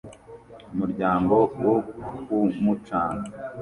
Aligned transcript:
Umuryango 0.73 1.33
wo 1.65 1.75
ku 2.23 2.37
mucanga 2.63 3.29